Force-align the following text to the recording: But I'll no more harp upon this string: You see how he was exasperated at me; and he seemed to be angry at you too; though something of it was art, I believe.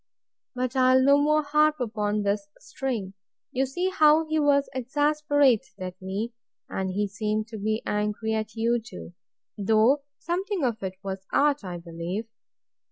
But 0.55 0.75
I'll 0.75 0.99
no 0.99 1.19
more 1.19 1.43
harp 1.43 1.79
upon 1.79 2.23
this 2.23 2.47
string: 2.57 3.13
You 3.51 3.67
see 3.67 3.91
how 3.91 4.25
he 4.27 4.39
was 4.39 4.67
exasperated 4.73 5.77
at 5.79 6.01
me; 6.01 6.33
and 6.67 6.89
he 6.89 7.07
seemed 7.07 7.47
to 7.49 7.57
be 7.59 7.83
angry 7.85 8.33
at 8.33 8.55
you 8.55 8.79
too; 8.83 9.13
though 9.59 10.01
something 10.17 10.63
of 10.63 10.81
it 10.81 10.95
was 11.03 11.27
art, 11.31 11.63
I 11.63 11.77
believe. 11.77 12.25